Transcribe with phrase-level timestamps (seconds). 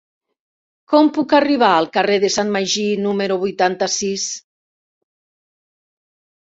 [0.93, 4.29] Com puc arribar al carrer de Sant Magí número vuitanta-sis?